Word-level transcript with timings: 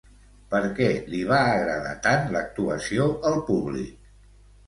Per 0.51 0.59
què 0.77 0.85
li 1.13 1.19
va 1.31 1.41
agradar 1.49 1.91
tant 2.07 2.33
l'actuació 2.37 3.05
al 3.33 3.37
públic? 3.51 4.11